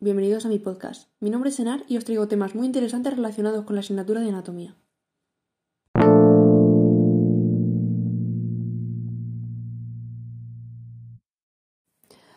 [0.00, 1.06] bienvenidos a mi podcast.
[1.20, 4.30] Mi nombre es Enar y os traigo temas muy interesantes relacionados con la asignatura de
[4.30, 4.74] anatomía.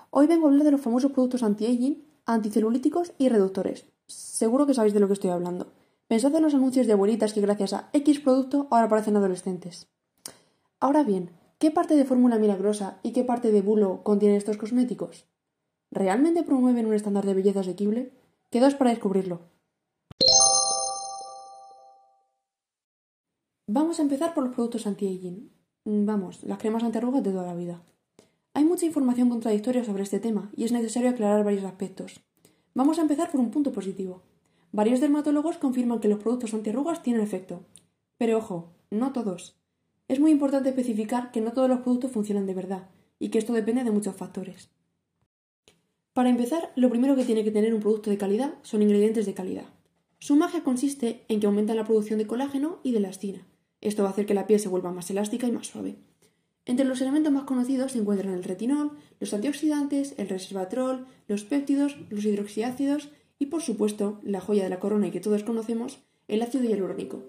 [0.09, 3.85] Hoy vengo a hablar de los famosos productos anti-aging, anticelulíticos y reductores.
[4.07, 5.67] Seguro que sabéis de lo que estoy hablando.
[6.09, 9.87] Pensad en los anuncios de abuelitas que gracias a X producto ahora parecen adolescentes.
[10.81, 15.25] Ahora bien, ¿qué parte de fórmula milagrosa y qué parte de bulo contienen estos cosméticos?
[15.91, 18.11] ¿Realmente promueven un estándar de belleza asequible?
[18.51, 19.41] Quedaos para descubrirlo.
[23.67, 25.49] Vamos a empezar por los productos anti-aging.
[25.85, 27.81] Vamos, las cremas antiarrugas de toda la vida.
[28.53, 32.21] Hay mucha información contradictoria sobre este tema y es necesario aclarar varios aspectos.
[32.73, 34.21] Vamos a empezar por un punto positivo.
[34.71, 37.65] Varios dermatólogos confirman que los productos antiarrugas tienen efecto.
[38.17, 39.55] Pero ojo, no todos.
[40.07, 43.53] Es muy importante especificar que no todos los productos funcionan de verdad y que esto
[43.53, 44.69] depende de muchos factores.
[46.15, 49.33] Para empezar, lo primero que tiene que tener un producto de calidad son ingredientes de
[49.33, 49.65] calidad.
[50.17, 53.45] Su magia consiste en que aumentan la producción de colágeno y de elastina.
[53.81, 55.97] Esto va a hacer que la piel se vuelva más elástica y más suave.
[56.63, 61.97] Entre los elementos más conocidos se encuentran el retinol, los antioxidantes, el resveratrol, los péptidos,
[62.09, 66.41] los hidroxiácidos y por supuesto, la joya de la corona y que todos conocemos, el
[66.41, 67.25] ácido hialurónico.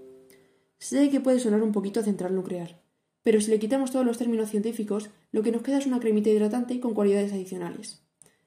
[0.78, 2.80] Sé que puede sonar un poquito central nuclear,
[3.24, 6.30] pero si le quitamos todos los términos científicos, lo que nos queda es una cremita
[6.30, 8.05] hidratante con cualidades adicionales,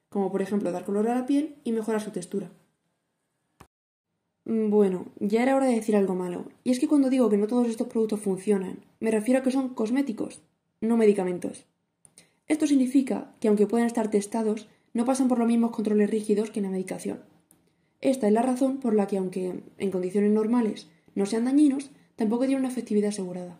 [0.10, 2.52] como por ejemplo dar color a la piel y mejorar su textura.
[4.46, 7.46] Bueno, ya era hora de decir algo malo, y es que cuando digo que no
[7.46, 10.42] todos estos productos funcionan, me refiero a que son cosméticos,
[10.82, 11.66] no medicamentos.
[12.48, 16.60] Esto significa que aunque puedan estar testados, no pasan por los mismos controles rígidos que
[16.60, 17.20] en la medicación.
[18.02, 22.46] Esta es la razón por la que, aunque en condiciones normales no sean dañinos, tampoco
[22.46, 23.60] tienen una efectividad asegurada.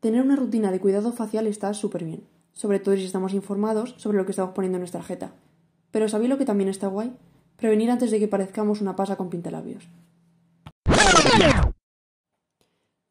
[0.00, 2.22] Tener una rutina de cuidado facial está súper bien,
[2.56, 5.32] sobre todo si estamos informados sobre lo que estamos poniendo en nuestra tarjeta.
[5.90, 7.14] Pero ¿sabéis lo que también está guay?
[7.56, 9.86] Prevenir antes de que parezcamos una pasa con pintalabios.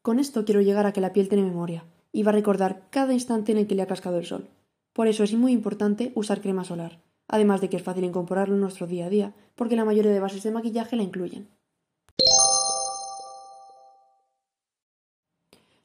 [0.02, 3.12] Con esto quiero llegar a que la piel tiene memoria y va a recordar cada
[3.12, 4.48] instante en el que le ha cascado el sol.
[4.92, 8.60] Por eso es muy importante usar crema solar, además de que es fácil incorporarlo en
[8.60, 11.48] nuestro día a día, porque la mayoría de bases de maquillaje la incluyen.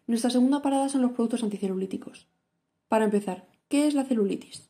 [0.07, 2.27] Nuestra segunda parada son los productos anticelulíticos.
[2.91, 4.69] Para empezar, ¿qué es la celulitis?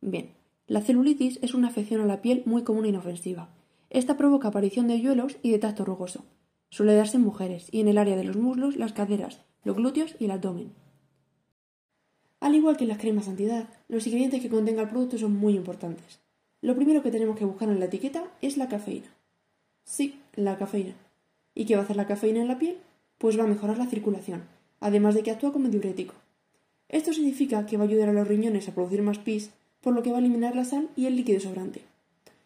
[0.00, 0.30] Bien,
[0.68, 3.48] la celulitis es una afección a la piel muy común e inofensiva.
[3.90, 6.24] Esta provoca aparición de hoyuelos y de tacto rugoso.
[6.70, 10.14] Suele darse en mujeres y en el área de los muslos, las caderas, los glúteos
[10.20, 10.74] y el abdomen.
[12.38, 15.56] Al igual que en las cremas antiedad, los ingredientes que contenga el producto son muy
[15.56, 16.20] importantes.
[16.60, 19.12] Lo primero que tenemos que buscar en la etiqueta es la cafeína.
[19.82, 20.94] Sí, la cafeína.
[21.52, 22.76] ¿Y qué va a hacer la cafeína en la piel?
[23.18, 24.44] Pues va a mejorar la circulación,
[24.78, 26.14] además de que actúa como diurético.
[26.88, 30.02] Esto significa que va a ayudar a los riñones a producir más pis, por lo
[30.02, 31.82] que va a eliminar la sal y el líquido sobrante.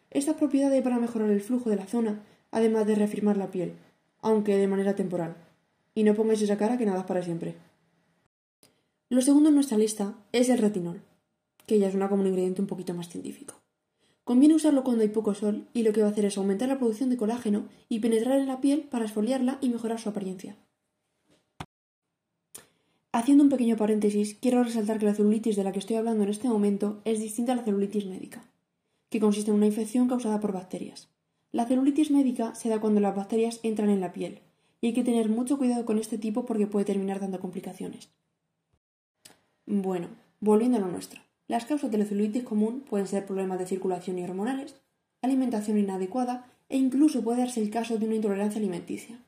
[0.09, 3.73] Estas propiedades van a mejorar el flujo de la zona, además de reafirmar la piel,
[4.21, 5.35] aunque de manera temporal.
[5.95, 7.55] Y no pongáis esa cara que nada es para siempre.
[9.09, 11.01] Lo segundo en nuestra lista es el retinol,
[11.65, 13.55] que ya es una como un ingrediente un poquito más científico.
[14.23, 16.77] Conviene usarlo cuando hay poco sol y lo que va a hacer es aumentar la
[16.77, 20.55] producción de colágeno y penetrar en la piel para esfoliarla y mejorar su apariencia.
[23.21, 26.29] Haciendo un pequeño paréntesis, quiero resaltar que la celulitis de la que estoy hablando en
[26.29, 28.41] este momento es distinta a la celulitis médica,
[29.11, 31.07] que consiste en una infección causada por bacterias.
[31.51, 34.39] La celulitis médica se da cuando las bacterias entran en la piel,
[34.81, 38.09] y hay que tener mucho cuidado con este tipo porque puede terminar dando complicaciones.
[39.67, 40.07] Bueno,
[40.39, 41.21] volviendo a lo nuestro.
[41.47, 44.73] Las causas de la celulitis común pueden ser problemas de circulación y hormonales,
[45.21, 49.19] alimentación inadecuada e incluso puede darse el caso de una intolerancia alimenticia.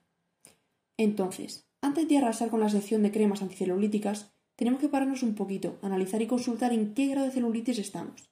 [0.98, 5.78] Entonces, antes de arrasar con la sección de cremas anticelulíticas, tenemos que pararnos un poquito,
[5.82, 8.30] analizar y consultar en qué grado de celulitis estamos.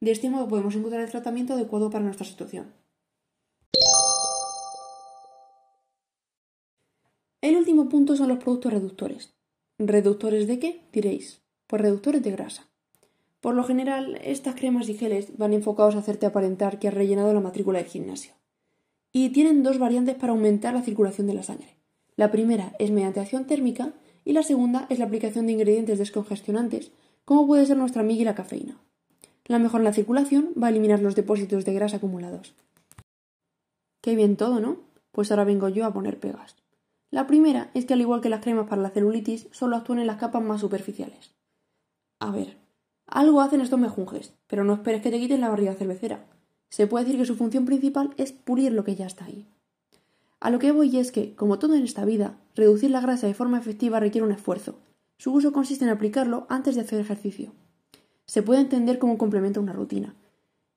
[0.00, 2.72] De este modo podemos encontrar el tratamiento adecuado para nuestra situación.
[7.40, 9.34] El último punto son los productos reductores.
[9.78, 10.80] ¿Reductores de qué?
[10.92, 11.42] Diréis.
[11.68, 12.68] Pues reductores de grasa.
[13.40, 17.32] Por lo general, estas cremas y geles van enfocados a hacerte aparentar que has rellenado
[17.32, 18.32] la matrícula del gimnasio.
[19.12, 21.83] Y tienen dos variantes para aumentar la circulación de la sangre.
[22.16, 23.92] La primera es mediante acción térmica
[24.24, 26.92] y la segunda es la aplicación de ingredientes descongestionantes,
[27.24, 28.78] como puede ser nuestra amiga y la cafeína.
[29.46, 32.54] La mejora en la circulación va a eliminar los depósitos de grasa acumulados.
[34.00, 34.78] Qué bien todo, ¿no?
[35.12, 36.56] Pues ahora vengo yo a poner pegas.
[37.10, 40.06] La primera es que al igual que las cremas para la celulitis, solo actúan en
[40.06, 41.32] las capas más superficiales.
[42.20, 42.56] A ver,
[43.06, 46.24] algo hacen estos mejunjes, pero no esperes que te quiten la barriga cervecera.
[46.70, 49.46] Se puede decir que su función principal es pulir lo que ya está ahí.
[50.44, 53.32] A lo que voy es que, como todo en esta vida, reducir la grasa de
[53.32, 54.78] forma efectiva requiere un esfuerzo.
[55.16, 57.54] Su uso consiste en aplicarlo antes de hacer ejercicio.
[58.26, 60.14] Se puede entender como complemento a una rutina.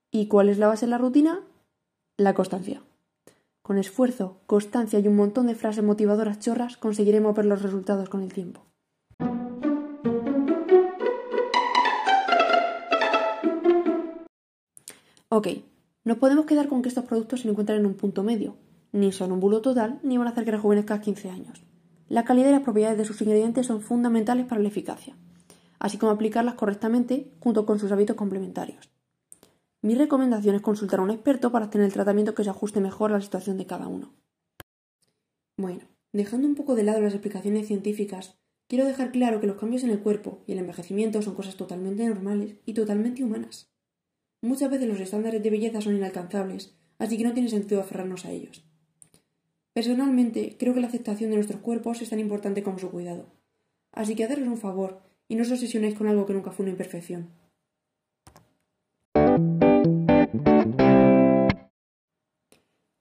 [0.10, 1.42] ¿Y cuál es la base de la rutina?
[2.16, 2.81] La constancia.
[3.62, 8.24] Con esfuerzo, constancia y un montón de frases motivadoras chorras conseguiremos ver los resultados con
[8.24, 8.64] el tiempo.
[15.28, 15.50] Ok,
[16.06, 18.56] no podemos quedar con que estos productos se encuentran en un punto medio.
[18.92, 21.63] Ni son un bulo total, ni van a hacer que rejuvenezcas 15 años.
[22.10, 25.16] La calidad y las propiedades de sus ingredientes son fundamentales para la eficacia,
[25.80, 28.89] así como aplicarlas correctamente junto con sus hábitos complementarios.
[29.81, 33.12] Mi recomendación es consultar a un experto para obtener el tratamiento que se ajuste mejor
[33.12, 34.13] a la situación de cada uno.
[35.57, 38.38] Bueno, dejando un poco de lado las explicaciones científicas,
[38.68, 42.07] quiero dejar claro que los cambios en el cuerpo y el envejecimiento son cosas totalmente
[42.07, 43.69] normales y totalmente humanas.
[44.42, 48.31] Muchas veces los estándares de belleza son inalcanzables, así que no tiene sentido aferrarnos a
[48.31, 48.67] ellos.
[49.78, 53.28] Personalmente, creo que la aceptación de nuestros cuerpos es tan importante como su cuidado.
[53.92, 56.72] Así que hacerles un favor y no os obsesionéis con algo que nunca fue una
[56.72, 57.30] imperfección.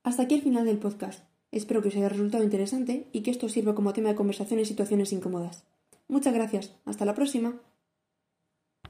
[0.02, 1.25] Hasta aquí el final del podcast.
[1.50, 4.67] Espero que os haya resultado interesante y que esto sirva como tema de conversación en
[4.67, 5.64] situaciones incómodas.
[6.08, 6.75] Muchas gracias.
[6.84, 7.58] Hasta la próxima.